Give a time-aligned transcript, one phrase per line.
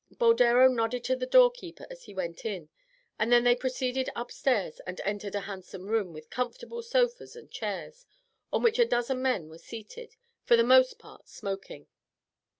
[0.09, 2.69] Boldero nodded to the doorkeeper as he went in,
[3.19, 8.07] and they then proceeded upstairs and entered a handsome room, with comfortable sofas and chairs,
[8.51, 11.85] on which a dozen men were seated, for the most part smoking.